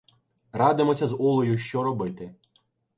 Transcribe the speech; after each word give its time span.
Радимося 0.51 1.07
з 1.07 1.15
Олею, 1.19 1.57
що 1.57 1.83
робити. 1.83 2.35